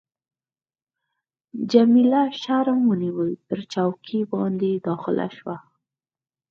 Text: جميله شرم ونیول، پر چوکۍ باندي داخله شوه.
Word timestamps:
جميله 1.71 2.23
شرم 2.41 2.79
ونیول، 2.91 3.31
پر 3.45 3.59
چوکۍ 3.73 4.19
باندي 4.31 4.73
داخله 4.87 5.27
شوه. 5.37 5.57